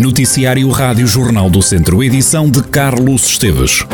[0.00, 3.84] Noticiário Rádio Jornal do Centro, edição de Carlos Esteves.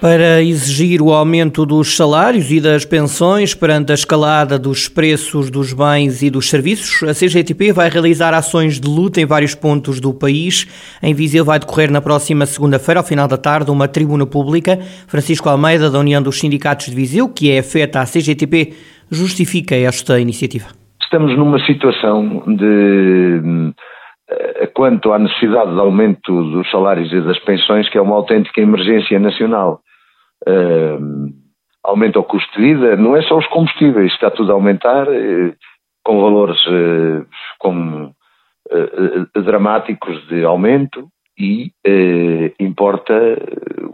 [0.00, 5.72] Para exigir o aumento dos salários e das pensões perante a escalada dos preços dos
[5.72, 10.12] bens e dos serviços, a CGTP vai realizar ações de luta em vários pontos do
[10.12, 10.66] país.
[11.00, 14.76] Em Viseu vai decorrer na próxima segunda-feira, ao final da tarde, uma tribuna pública.
[15.06, 18.72] Francisco Almeida, da União dos Sindicatos de Viseu, que é afeta à CGTP,
[19.08, 20.85] justifica esta iniciativa.
[21.16, 23.72] Estamos numa situação de
[24.28, 28.60] eh, quanto à necessidade de aumento dos salários e das pensões, que é uma autêntica
[28.60, 29.80] emergência nacional
[30.46, 31.32] uh,
[31.82, 35.54] aumenta o custo de vida, não é só os combustíveis, está tudo a aumentar, uh,
[36.04, 37.26] com valores uh,
[37.60, 38.12] com,
[39.42, 41.72] dramáticos de aumento e
[42.60, 43.14] importa,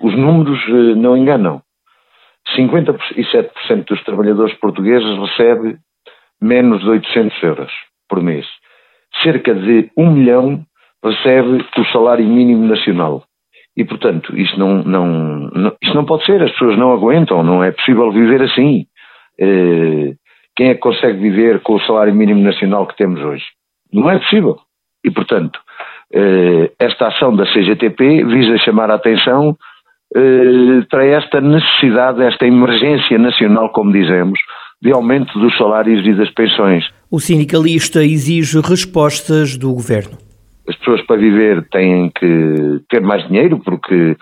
[0.02, 0.58] os números
[0.96, 1.62] não enganam.
[2.56, 5.78] 57% dos trabalhadores portugueses recebe
[6.42, 7.72] menos de 800 euros
[8.08, 8.46] por mês.
[9.22, 10.64] Cerca de 1 milhão
[11.02, 13.24] recebe o salário mínimo nacional.
[13.76, 15.06] E, portanto, isto não, não,
[15.54, 18.84] não, isto não pode ser, as pessoas não aguentam, não é possível viver assim.
[19.40, 20.14] Eh,
[20.54, 23.44] quem é que consegue viver com o salário mínimo nacional que temos hoje?
[23.92, 24.58] Não é possível.
[25.04, 25.58] E, portanto,
[26.12, 29.56] eh, esta ação da CGTP visa chamar a atenção
[30.14, 34.38] eh, para esta necessidade, esta emergência nacional, como dizemos,
[34.82, 36.84] de aumento dos salários e das pensões.
[37.10, 40.18] O sindicalista exige respostas do governo
[40.68, 44.16] as pessoas para viver têm que ter mais dinheiro, porque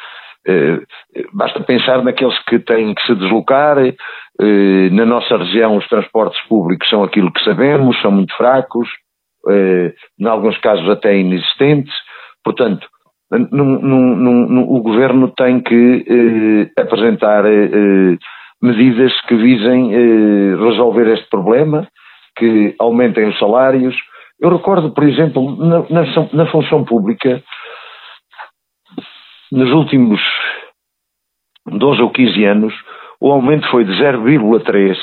[0.46, 0.80] eh,
[1.32, 3.78] basta pensar naqueles que têm que se deslocar.
[3.78, 8.88] Eh, na nossa região, os transportes públicos são aquilo que sabemos, são muito fracos,
[9.48, 11.94] eh, em alguns casos até inexistentes.
[12.42, 12.86] Portanto,
[13.30, 18.16] num, num, num, o governo tem que eh, apresentar eh,
[18.62, 21.88] medidas que visem eh, resolver este problema,
[22.36, 23.96] que aumentem os salários,
[24.40, 25.84] eu recordo, por exemplo, na,
[26.32, 27.42] na, função pública,
[29.52, 30.20] nos últimos
[31.66, 32.74] 12 ou 15 anos,
[33.20, 34.96] o aumento foi de 0,3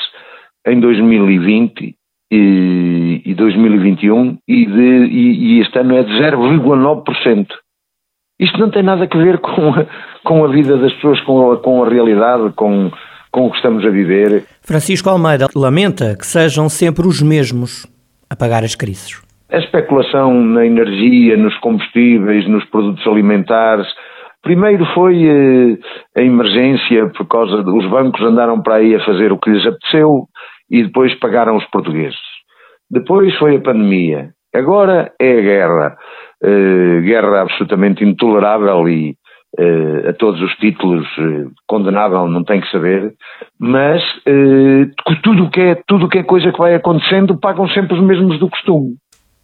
[0.65, 1.95] em 2020
[2.31, 7.47] e, e 2021 e, de, e, e, este ano é de 0,9%.
[8.39, 9.85] Isto não tem nada a ver com a,
[10.23, 12.91] com a vida das pessoas, com a, com a realidade, com,
[13.37, 14.45] com o que estamos a viver.
[14.63, 17.85] Francisco Almeida lamenta que sejam sempre os mesmos
[18.27, 19.21] a pagar as crises.
[19.51, 23.85] A especulação na energia, nos combustíveis, nos produtos alimentares.
[24.41, 25.77] Primeiro foi eh,
[26.17, 30.25] a emergência, por causa dos bancos andaram para aí a fazer o que lhes apeteceu
[30.71, 32.17] e depois pagaram os portugueses.
[32.89, 34.31] Depois foi a pandemia.
[34.51, 35.97] Agora é a guerra.
[36.43, 39.15] Eh, guerra absolutamente intolerável e
[40.09, 43.13] a todos os títulos eh, condenável, não tem que saber,
[43.59, 44.87] mas eh,
[45.23, 48.49] tudo que é, tudo que é coisa que vai acontecendo pagam sempre os mesmos do
[48.49, 48.95] costume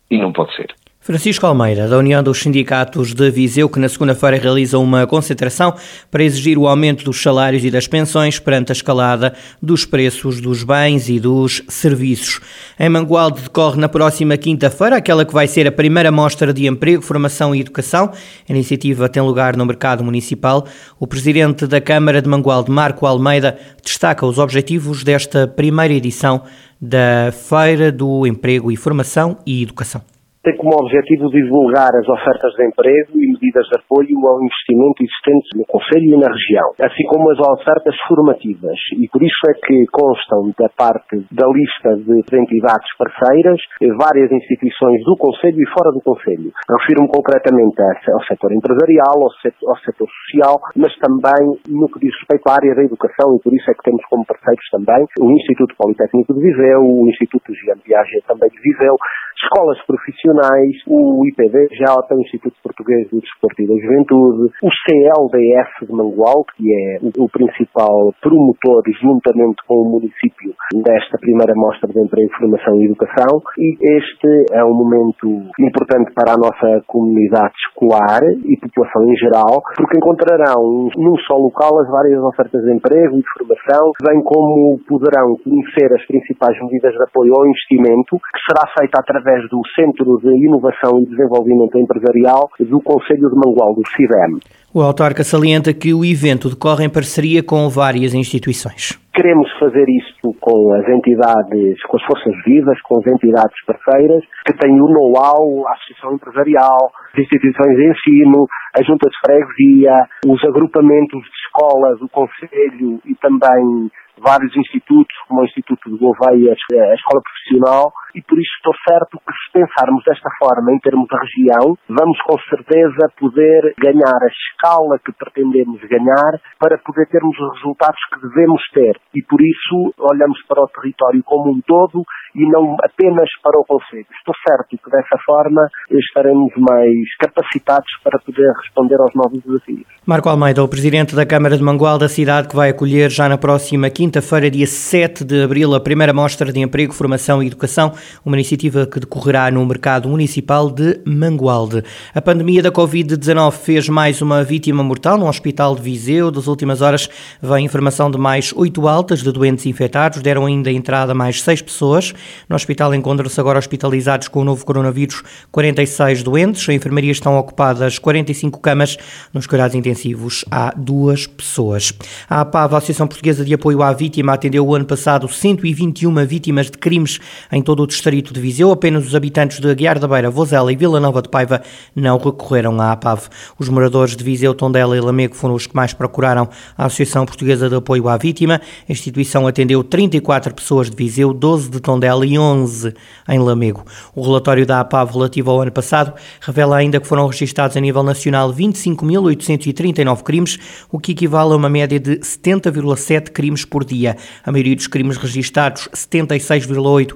[0.10, 0.74] e não pode ser.
[1.04, 5.76] Francisco Almeida, da União dos Sindicatos de Viseu, que na segunda-feira realiza uma concentração
[6.10, 10.64] para exigir o aumento dos salários e das pensões perante a escalada dos preços dos
[10.64, 12.40] bens e dos serviços.
[12.80, 17.02] Em Mangualde decorre na próxima quinta-feira aquela que vai ser a primeira mostra de emprego,
[17.02, 18.10] formação e educação.
[18.48, 20.66] A iniciativa tem lugar no mercado municipal.
[20.98, 26.44] O presidente da Câmara de Mangualde, Marco Almeida, destaca os objetivos desta primeira edição
[26.80, 30.13] da Feira do Emprego e Formação e Educação
[30.44, 35.50] tem como objetivo divulgar as ofertas de emprego e medidas de apoio ao investimento existentes
[35.56, 38.76] no Conselho e na região, assim como as ofertas formativas.
[39.00, 43.60] E por isso é que constam da parte da lista de entidades parceiras
[43.96, 46.52] várias instituições do Conselho e fora do Conselho.
[46.68, 47.80] Refiro-me concretamente
[48.12, 52.60] ao setor empresarial, ao setor, ao setor social, mas também no que diz respeito à
[52.60, 56.34] área da educação e por isso é que temos como parceiros também o Instituto Politécnico
[56.34, 58.96] de Viseu, o Instituto de Giampiagem também de Viseu,
[59.42, 65.86] escolas profissionais, o IPD, já o Instituto Português do Desporto e da Juventude, o CLDF
[65.86, 72.00] de Mangual, que é o principal promotor, juntamente com o município, desta primeira mostra de
[72.00, 73.42] emprego, formação e educação.
[73.58, 75.28] E este é um momento
[75.60, 81.80] importante para a nossa comunidade escolar e população em geral, porque encontrarão num só local
[81.82, 86.94] as várias ofertas de emprego e de formação, bem como poderão conhecer as principais medidas
[86.94, 91.78] de apoio ao investimento, que será feita através através do Centro de Inovação e Desenvolvimento
[91.78, 94.40] Empresarial do Conselho de Mangual, do CIDEM.
[94.74, 99.00] O autarca salienta que o evento decorre em parceria com várias instituições.
[99.14, 104.58] Queremos fazer isto com as entidades, com as forças vivas, com as entidades parceiras, que
[104.58, 109.94] têm o know-how, a associação empresarial, as instituições de ensino, a junta de freguesia,
[110.26, 116.52] os agrupamentos de escolas, o conselho e também vários institutos, como o Instituto de Gouveia,
[116.52, 121.08] a Escola Profissional, e por isso estou certo que se pensarmos desta forma em termos
[121.08, 127.38] de região, vamos com certeza poder ganhar a escala que pretendemos ganhar para poder termos
[127.40, 129.00] os resultados que devemos ter.
[129.16, 132.04] E por isso olhamos para o território como um todo
[132.36, 134.08] e não apenas para o Conselho.
[134.18, 139.86] Estou certo que dessa forma estaremos mais capacitados para poder responder aos novos desafios.
[140.06, 143.38] Marco Almeida, o Presidente da Câmara de Mangual da cidade, que vai acolher já na
[143.38, 147.94] próxima quinta-feira, dia 7 de abril, a primeira mostra de emprego, formação e educação,
[148.26, 151.84] uma iniciativa que decorrerá no mercado municipal de Mangualde.
[152.14, 156.32] A pandemia da Covid-19 fez mais uma vítima mortal no Hospital de Viseu.
[156.32, 157.10] Das últimas horas
[157.42, 162.14] vem informação de mais oito altas de doentes infectados, deram ainda entrada mais seis pessoas.
[162.48, 166.68] No hospital encontram-se agora hospitalizados com o novo coronavírus 46 doentes.
[166.70, 168.98] A enfermaria estão ocupadas 45 camas.
[169.34, 171.94] Nos cuidados intensivos há duas pessoas.
[172.30, 176.70] A APAV, a Associação Portuguesa de Apoio à Vítima, atendeu o ano passado 121 vítimas
[176.70, 177.20] de crimes
[177.52, 178.72] em todo o distrito de Viseu.
[178.72, 181.62] Apenas os habitantes de Aguiar da Beira, Vozela e Vila Nova de Paiva
[181.96, 183.30] não recorreram à APAV.
[183.58, 187.70] Os moradores de Viseu, Tondela e Lamego foram os que mais procuraram a Associação Portuguesa
[187.70, 188.60] de Apoio à Vítima.
[188.88, 192.94] A instituição atendeu 34 pessoas de Viseu, 12 de Tondela e 11
[193.30, 193.86] em Lamego.
[194.16, 198.04] O relatório da APAV relativo ao ano passado revela ainda que foram registados a nível
[198.04, 200.58] nacional 25.839 crimes,
[200.92, 204.18] o que equivale a uma média de 70,7 crimes por dia.
[204.44, 207.16] A maioria dos crimes registados, 76,8,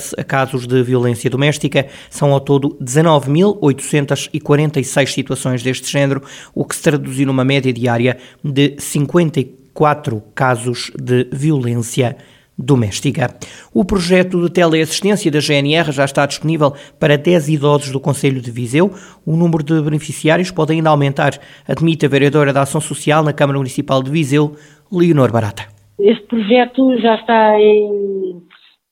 [0.00, 1.86] refere-se a casos de violência doméstica.
[2.08, 6.22] São ao todo 19.846 situações deste género,
[6.54, 12.16] o que se traduziu numa média diária de 54 casos de violência
[12.58, 13.34] doméstica.
[13.72, 18.50] O projeto de teleassistência da GNR já está disponível para 10 idosos do Conselho de
[18.50, 18.92] Viseu.
[19.24, 23.58] O número de beneficiários pode ainda aumentar, admite a vereadora da Ação Social na Câmara
[23.58, 24.56] Municipal de Viseu,
[24.92, 25.64] Leonor Barata.
[25.98, 28.42] Este projeto já está em,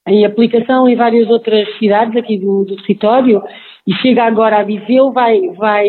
[0.09, 3.43] em aplicação em várias outras cidades aqui do, do território
[3.87, 5.89] e chega agora a Viseu, vai, vai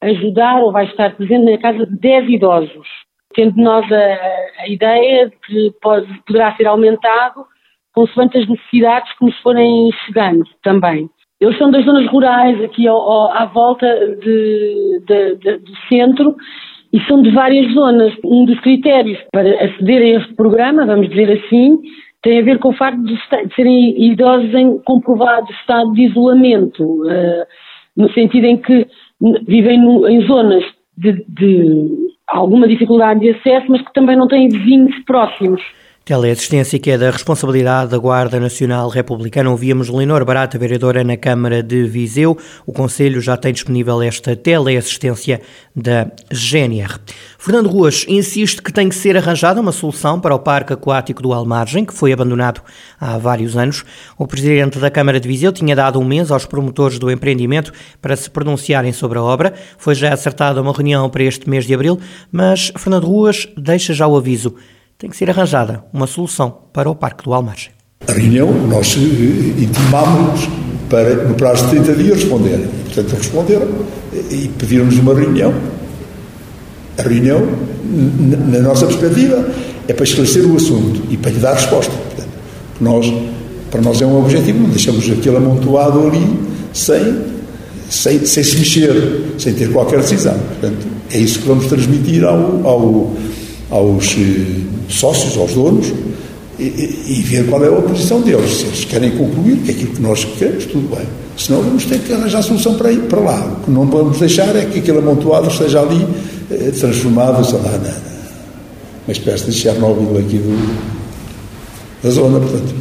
[0.00, 2.86] ajudar ou vai estar presente na casa de 10 idosos
[3.34, 7.44] tendo nós a, a ideia de que pode, poderá ser aumentado
[7.92, 11.10] consoante as necessidades que nos forem chegando também.
[11.40, 13.86] Eles são das zonas rurais, aqui ao, ao, à volta
[14.16, 16.36] de, de, de, do centro,
[16.92, 18.14] e são de várias zonas.
[18.24, 21.78] Um dos critérios para aceder a este programa, vamos dizer assim,
[22.22, 26.82] tem a ver com o facto de, de serem idosos em comprovado estado de isolamento,
[26.82, 27.46] uh,
[27.96, 28.86] no sentido em que
[29.46, 30.64] vivem em zonas
[30.96, 31.88] de, de
[32.26, 35.60] alguma dificuldade de acesso, mas que também não têm vizinhos próximos.
[36.04, 39.48] Teleassistência que é da responsabilidade da Guarda Nacional Republicana.
[39.50, 42.36] Ouvíamos Leonor Barata, vereadora na Câmara de Viseu.
[42.66, 45.40] O Conselho já tem disponível esta teleassistência
[45.76, 46.98] da GNR.
[47.38, 51.32] Fernando Ruas insiste que tem que ser arranjada uma solução para o Parque Aquático do
[51.32, 52.62] Almargem, que foi abandonado
[53.00, 53.84] há vários anos.
[54.18, 58.16] O Presidente da Câmara de Viseu tinha dado um mês aos promotores do empreendimento para
[58.16, 59.54] se pronunciarem sobre a obra.
[59.78, 62.00] Foi já acertada uma reunião para este mês de abril,
[62.32, 64.56] mas Fernando Ruas deixa já o aviso
[65.02, 67.72] tem que ser arranjada uma solução para o Parque do Almargem.
[68.06, 70.48] A reunião, nós eh, intimámos
[70.88, 72.68] para, no prazo de 30 dias, responder.
[72.84, 73.68] Portanto, responderam
[74.30, 75.52] e pediram-nos uma reunião.
[76.96, 77.48] A reunião,
[78.48, 79.44] na nossa perspectiva,
[79.88, 81.90] é para esclarecer o assunto e para lhe dar resposta.
[81.92, 82.38] Portanto,
[82.80, 83.12] nós,
[83.72, 86.38] para nós é um objetivo, não deixamos aquilo amontoado ali
[86.72, 87.24] sem,
[87.90, 90.38] sem, sem se mexer, sem ter qualquer decisão.
[90.38, 93.12] Portanto, é isso que vamos transmitir ao, ao
[93.72, 95.92] aos eh, sócios, aos donos,
[96.58, 98.58] e, e, ver qual é a posição deles.
[98.58, 101.06] Se eles querem concluir, que é aquilo que nós queremos, tudo bem.
[101.36, 103.56] Senão vamos ter que arranjar solução para ir para lá.
[103.58, 106.06] O que não vamos deixar é que aquele amontoado esteja ali
[106.50, 108.12] eh, transformado, sei lá, na, na,
[109.06, 110.76] uma espécie de Chernobyl aqui do,
[112.02, 112.38] da zona.
[112.38, 112.74] Portanto,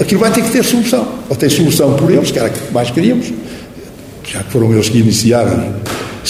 [0.00, 1.06] aquilo vai ter que ter solução.
[1.28, 3.32] Ou tem solução por eles, que era que mais queríamos,
[4.24, 5.74] já que foram eles que iniciaram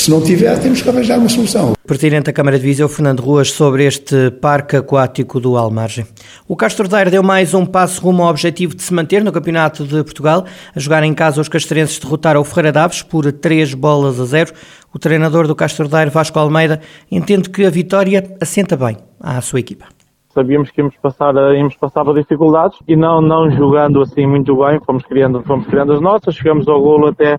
[0.00, 1.74] se não tiver, temos que arranjar uma solução.
[1.86, 6.06] Presidente da Câmara de Viseu, Fernando Ruas, sobre este parque aquático do Almargem.
[6.48, 9.84] O Castro Daire deu mais um passo rumo ao objetivo de se manter no Campeonato
[9.84, 10.46] de Portugal.
[10.74, 14.52] A jogar em casa, os castrenses derrotaram o Ferreira Daves por 3 bolas a 0.
[14.94, 16.80] O treinador do Castro Daire, Vasco Almeida,
[17.10, 19.86] entende que a vitória assenta bem à sua equipa
[20.32, 24.80] sabíamos que íamos passar, íamos passar por dificuldades e não, não jogando assim muito bem,
[24.86, 27.36] fomos criando, fomos criando as nossas, chegamos ao golo até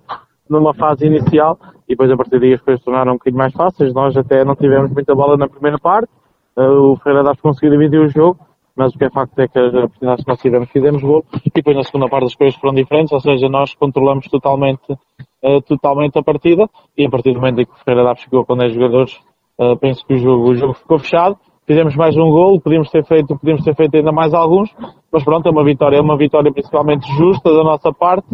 [0.49, 1.57] numa fase inicial
[1.91, 3.93] e depois a partir daí as coisas tornaram um bocadinho mais fáceis.
[3.93, 6.09] Nós até não tivemos muita bola na primeira parte,
[6.57, 8.39] eh, o Ferreira Daves conseguiu dividir o jogo,
[8.75, 11.25] mas o que é facto é que as oportunidades que nós tivemos fizemos gol.
[11.45, 14.93] E depois na segunda parte as coisas foram diferentes, ou seja, nós controlamos totalmente,
[15.43, 16.69] uh, totalmente a partida.
[16.97, 19.19] E a partir do momento em que o Ferreira Daves chegou com 10 jogadores,
[19.59, 21.37] uh, penso que o jogo, o jogo ficou fechado.
[21.67, 24.73] Fizemos mais um gol, podíamos ter feito, podíamos ter feito ainda mais alguns,
[25.11, 28.27] mas pronto, é uma vitória, é uma vitória principalmente justa da nossa parte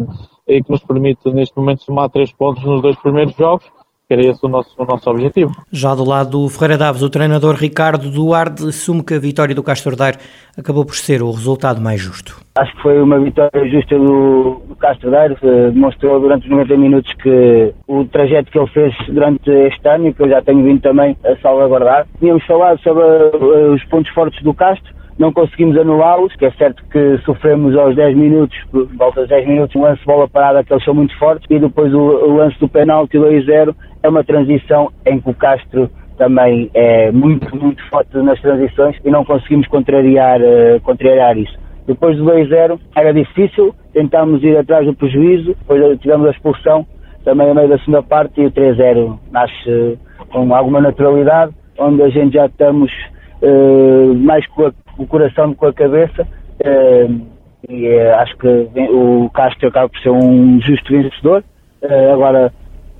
[0.48, 3.66] e que nos permite neste momento somar três pontos nos dois primeiros jogos
[4.08, 5.52] que era esse o nosso, o nosso objetivo.
[5.70, 9.62] Já do lado do Ferreira Daves, o treinador Ricardo Duarte assume que a vitória do
[9.62, 10.16] Castro Daire
[10.56, 12.40] acabou por ser o resultado mais justo.
[12.56, 15.36] Acho que foi uma vitória justa do, do Castro Daire,
[15.74, 20.14] demonstrou durante os 90 minutos que o trajeto que ele fez durante este ano, e
[20.14, 22.06] que eu já tenho vindo também a salvaguardar.
[22.18, 26.82] Tínhamos falado sobre uh, os pontos fortes do Castro, não conseguimos anulá-los, que é certo
[26.90, 28.56] que sofremos aos 10 minutos,
[28.96, 31.58] volta aos 10 minutos, um lance de bola parada que eles são muito fortes, e
[31.58, 36.70] depois o, o lance do penalti 2-0 é uma transição em que o Castro também
[36.74, 41.56] é muito, muito forte nas transições e não conseguimos contrariar, uh, contrariar isso.
[41.86, 46.86] Depois do 2-0 era difícil, tentámos ir atrás do prejuízo, depois tivemos a expulsão
[47.24, 49.98] também a meio da segunda parte e o 3-0 nasce uh,
[50.30, 52.92] com alguma naturalidade, onde a gente já estamos
[53.42, 56.26] uh, mais com, a, com, o coração do que com a cabeça
[57.68, 58.48] e acho que
[58.90, 61.44] o Castro acaba por ser um justo vencedor.
[62.12, 62.52] agora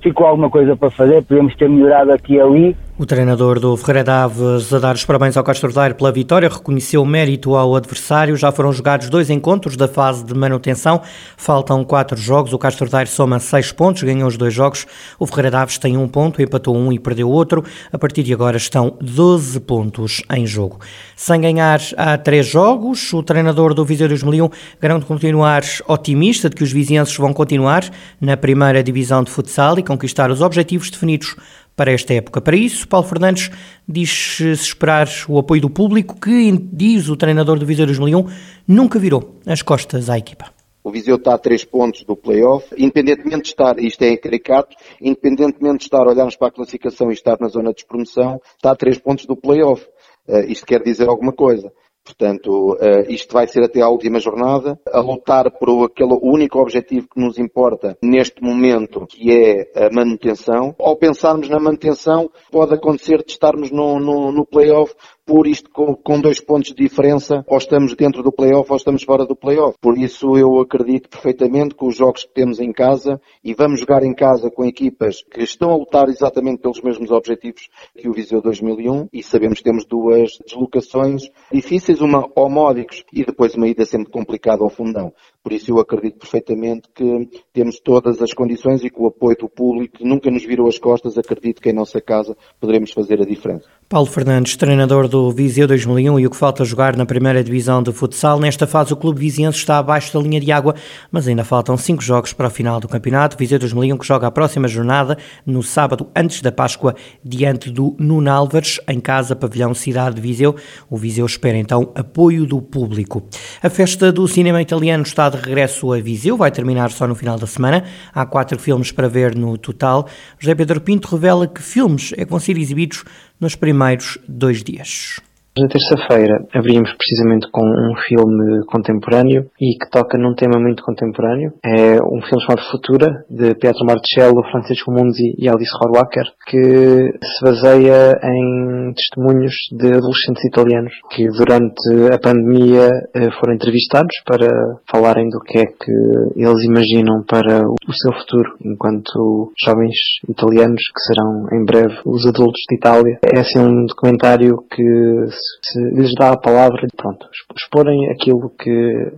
[0.03, 4.03] ficou alguma coisa para fazer, podemos ter melhorado aqui e ali, o treinador do Ferreira
[4.03, 8.37] Daves a dar os parabéns ao Castro Daire pela vitória, reconheceu mérito ao adversário.
[8.37, 11.01] Já foram jogados dois encontros da fase de manutenção,
[11.37, 12.53] faltam quatro jogos.
[12.53, 14.85] O Castro Daire soma seis pontos, ganhou os dois jogos.
[15.17, 17.65] O Ferreira Daves tem um ponto, empatou um e perdeu outro.
[17.93, 20.81] A partir de agora estão 12 pontos em jogo.
[21.15, 24.51] Sem ganhar há três jogos, o treinador do Viseu 2001
[24.81, 27.85] garante continuar otimista de que os vizinhenses vão continuar
[28.21, 31.37] na primeira divisão de futsal e conquistar os objetivos definidos
[31.79, 32.41] para esta época.
[32.41, 33.53] Para isso, Paulo Fernandes
[33.89, 38.27] diz-se esperar o apoio do público, que, diz o treinador do Viseu 2001,
[38.67, 40.53] nunca virou as costas à equipa.
[40.83, 45.79] O Viseu está a três pontos do play-off, independentemente de estar, isto é caricato, independentemente
[45.79, 48.99] de estar, olharmos para a classificação e estar na zona de despromoção, está a três
[48.99, 49.87] pontos do play-off.
[50.27, 51.73] Uh, isto quer dizer alguma coisa.
[52.09, 57.07] Portanto, uh, isto vai ser até à última jornada, a lutar por aquele único objetivo
[57.07, 60.75] que nos importa neste momento, que é a manutenção.
[60.79, 64.95] Ao pensarmos na manutenção, pode acontecer de estarmos no, no, no play-off
[65.29, 69.03] por isto com, com, dois pontos de diferença, ou estamos dentro do playoff ou estamos
[69.03, 69.77] fora do playoff.
[69.79, 74.03] Por isso eu acredito perfeitamente que os jogos que temos em casa, e vamos jogar
[74.03, 78.41] em casa com equipas que estão a lutar exatamente pelos mesmos objetivos que o Viseu
[78.41, 83.85] 2001, e sabemos que temos duas deslocações difíceis, uma ao Módicos e depois uma ida
[83.85, 85.13] sempre complicada ao Fundão.
[85.43, 89.49] Por isso eu acredito perfeitamente que temos todas as condições e com o apoio do
[89.49, 93.27] público, que nunca nos virou as costas, acredito que em nossa casa poderemos fazer a
[93.27, 93.69] diferença.
[93.89, 97.93] Paulo Fernandes, treinador do Viseu 2001 e o que falta jogar na primeira divisão de
[97.93, 98.39] futsal.
[98.39, 100.75] Nesta fase o clube viziense está abaixo da linha de água,
[101.11, 103.37] mas ainda faltam cinco jogos para o final do campeonato.
[103.37, 106.95] Viseu 2001 que joga a próxima jornada no sábado antes da Páscoa
[107.25, 110.55] diante do Nunalvares em casa pavilhão Cidade de Viseu.
[110.89, 113.27] O Viseu espera então apoio do público.
[113.61, 117.37] A festa do cinema italiano está de regresso a Viseu, vai terminar só no final
[117.37, 117.85] da semana.
[118.15, 120.07] Há quatro filmes para ver no total.
[120.39, 123.05] José Pedro Pinto revela que filmes é que vão ser exibidos
[123.41, 125.21] nos primeiros dois dias.
[125.59, 131.53] Na terça-feira abrimos precisamente com um filme contemporâneo e que toca num tema muito contemporâneo.
[131.65, 137.45] É um filme chamado Futura, de Pietro Marcello, Francisco Munzi e Alice Rohrwacher, que se
[137.45, 144.49] baseia em testemunhos de adolescentes italianos que durante a pandemia eh, foram entrevistados para
[144.89, 145.93] falarem do que é que
[146.37, 149.97] eles imaginam para o seu futuro enquanto jovens
[150.29, 153.19] italianos que serão em breve os adultos de Itália.
[153.25, 154.85] É assim um documentário que
[155.29, 155.48] se
[155.95, 157.27] lhes dá a palavra, pronto,
[157.57, 158.71] exporem aquilo que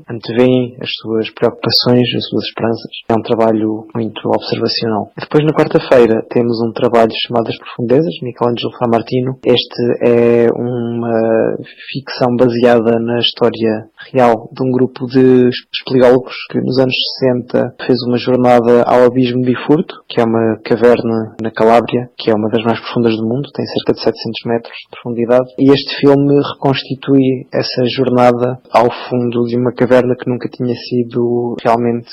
[0.08, 2.90] antevêm, as suas preocupações, as suas esperanças.
[3.08, 5.10] É um trabalho muito observacional.
[5.18, 9.38] Depois, na quarta-feira, temos um trabalho chamado As Profundezas, Michelangelo Framartino.
[9.44, 11.56] Este é uma
[11.92, 17.98] ficção baseada na história real de um grupo de espeleólogos que nos anos 60 fez
[18.06, 22.64] uma jornada ao Abismo Bifurto, que é uma caverna na Calábria, que é uma das
[22.64, 25.46] mais profundas do mundo, tem cerca de 700 metros de profundidade.
[25.58, 31.56] E este filme reconstitui essa jornada ao fundo de uma caverna que nunca tinha sido
[31.62, 32.10] realmente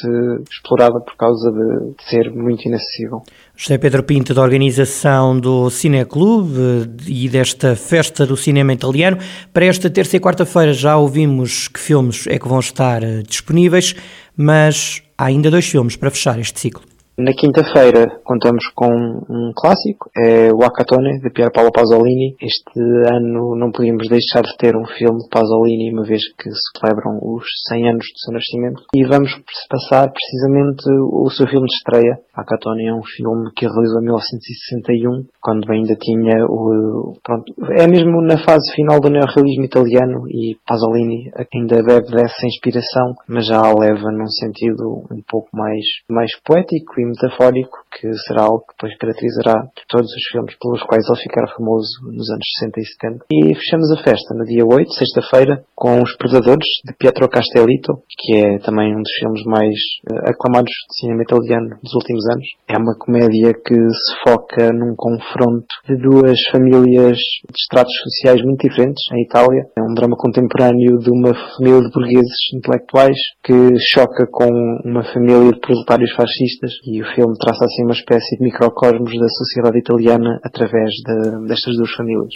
[0.52, 3.22] explorada por causa de ser muito inacessível.
[3.56, 9.18] José Pedro Pinto, da organização do Cineclube e desta festa do cinema italiano.
[9.52, 13.96] Para esta terça e quarta-feira já ouvimos que filmes é que vão estar disponíveis,
[14.36, 16.84] mas há ainda dois filmes para fechar este ciclo.
[17.20, 22.36] Na quinta-feira contamos com um clássico, é o Acatone, de Pier Paolo Pasolini.
[22.40, 22.80] Este
[23.12, 27.18] ano não podíamos deixar de ter um filme de Pasolini, uma vez que se celebram
[27.24, 28.84] os 100 anos do seu nascimento.
[28.94, 29.32] E vamos
[29.68, 32.20] passar precisamente o seu filme de estreia.
[32.36, 37.18] Acatone é um filme que realizou em 1961, quando ainda tinha o...
[37.24, 43.16] Pronto, é mesmo na fase final do neorrealismo italiano e Pasolini ainda bebe dessa inspiração,
[43.28, 48.44] mas já a leva num sentido um pouco mais, mais poético e metafórico, que será
[48.44, 52.80] algo que depois caracterizará todos os filmes pelos quais ele ficará famoso nos anos 60
[52.80, 53.26] e 70.
[53.32, 58.38] E fechamos a festa no dia 8, sexta-feira, com Os Predadores, de Pietro Castellito, que
[58.38, 59.74] é também um dos filmes mais
[60.12, 62.46] uh, aclamados de cinema italiano dos últimos anos.
[62.70, 68.68] É uma comédia que se foca num confronto de duas famílias de estratos sociais muito
[68.68, 69.66] diferentes em Itália.
[69.78, 73.54] É um drama contemporâneo de uma família de burgueses intelectuais que
[73.94, 74.50] choca com
[74.86, 79.28] uma família de proletários fascistas e o filme traça assim uma espécie de microcosmos da
[79.30, 82.34] sociedade italiana através de, destas duas famílias.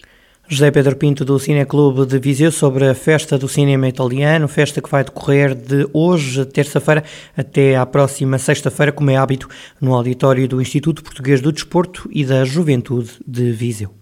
[0.48, 4.89] José Pedro Pinto do Cineclube de Viseu sobre a festa do cinema italiano, festa que
[4.89, 7.03] vai decorrer de hoje, terça-feira,
[7.38, 9.48] até à próxima sexta-feira, como é hábito,
[9.79, 14.00] no auditório do Instituto Português do Desporto e da Juventude de Viseu.